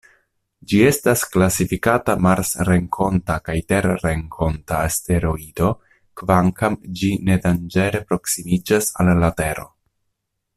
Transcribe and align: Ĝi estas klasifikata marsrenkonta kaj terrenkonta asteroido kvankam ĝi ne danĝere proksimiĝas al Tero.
Ĝi 0.69 0.77
estas 0.91 1.23
klasifikata 1.33 2.15
marsrenkonta 2.27 3.35
kaj 3.49 3.57
terrenkonta 3.73 4.79
asteroido 4.87 5.69
kvankam 6.23 6.79
ĝi 7.01 7.13
ne 7.29 7.39
danĝere 7.45 8.03
proksimiĝas 8.13 8.91
al 9.05 9.27
Tero. 9.43 9.69